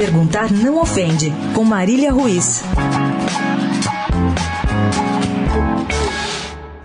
[0.00, 2.62] Perguntar não ofende, com Marília Ruiz.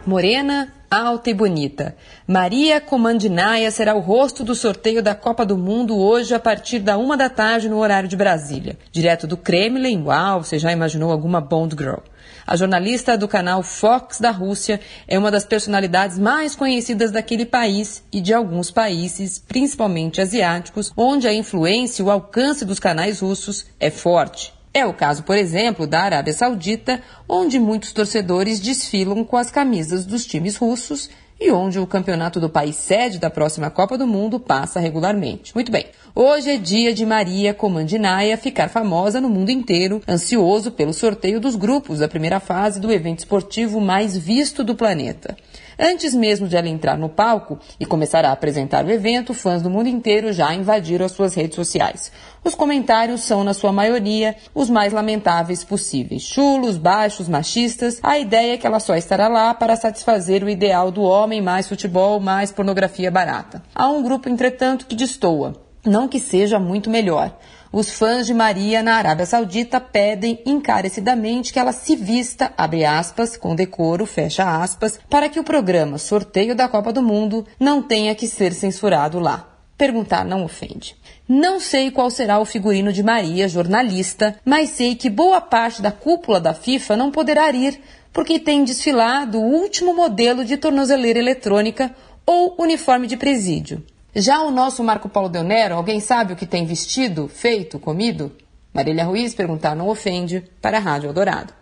[0.05, 1.96] Morena, alta e bonita.
[2.28, 6.96] Maria Comandinaia será o rosto do sorteio da Copa do Mundo hoje a partir da
[6.96, 8.77] uma da tarde no horário de Brasília.
[8.91, 12.02] Direto do Kremlin, uau, você já imaginou alguma Bond Girl.
[12.45, 18.03] A jornalista do canal Fox da Rússia é uma das personalidades mais conhecidas daquele país
[18.13, 23.66] e de alguns países, principalmente asiáticos, onde a influência e o alcance dos canais russos
[23.80, 24.55] é forte.
[24.75, 30.05] É o caso, por exemplo, da Arábia Saudita, onde muitos torcedores desfilam com as camisas
[30.05, 34.39] dos times russos e onde o campeonato do país sede da próxima Copa do Mundo
[34.39, 35.53] passa regularmente.
[35.53, 35.85] Muito bem.
[36.13, 41.55] Hoje é dia de Maria Comandinaia ficar famosa no mundo inteiro, ansioso pelo sorteio dos
[41.55, 45.35] grupos da primeira fase do evento esportivo mais visto do planeta.
[45.77, 49.70] Antes mesmo de ela entrar no palco e começar a apresentar o evento, fãs do
[49.70, 52.12] mundo inteiro já invadiram as suas redes sociais.
[52.45, 56.21] Os comentários são, na sua maioria, os mais lamentáveis possíveis.
[56.21, 57.99] Chulos, baixos, machistas.
[58.04, 61.68] A ideia é que ela só estará lá para satisfazer o ideal do homem, mais
[61.68, 63.63] futebol, mais pornografia barata.
[63.73, 65.56] Há um grupo, entretanto, que destoa.
[65.85, 67.38] Não que seja muito melhor.
[67.72, 73.35] Os fãs de Maria na Arábia Saudita pedem encarecidamente que ela se vista, abre aspas,
[73.35, 78.16] com decoro, fecha aspas, para que o programa Sorteio da Copa do Mundo não tenha
[78.16, 79.50] que ser censurado lá.
[79.78, 80.95] Perguntar não ofende.
[81.28, 85.91] Não sei qual será o figurino de Maria, jornalista, mas sei que boa parte da
[85.91, 87.81] cúpula da FIFA não poderá ir,
[88.16, 91.94] porque tem desfilado o último modelo de tornozeleira eletrônica
[92.25, 93.84] ou uniforme de presídio.
[94.16, 98.31] Já o nosso Marco Paulo Del Nero, alguém sabe o que tem vestido, feito, comido?
[98.74, 101.53] Marília Ruiz perguntar não ofende para a Rádio Eldorado.